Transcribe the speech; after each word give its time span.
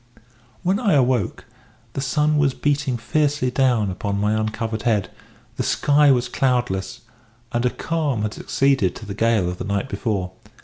"When 0.63 0.79
I 0.79 0.93
awoke 0.93 1.45
the 1.93 2.01
sun 2.01 2.39
was 2.39 2.55
beating 2.55 2.97
fiercely 2.97 3.51
down 3.51 3.91
upon 3.91 4.19
my 4.19 4.33
uncovered 4.33 4.81
head; 4.81 5.11
the 5.57 5.61
sky 5.61 6.09
was 6.09 6.27
cloudless; 6.27 7.01
and 7.51 7.67
a 7.67 7.69
calm 7.69 8.23
had 8.23 8.33
succeeded 8.33 8.95
to 8.95 9.05
the 9.05 9.13
gale 9.13 9.47
of 9.47 9.59
the 9.59 9.63
night 9.63 9.89
before. 9.89 10.31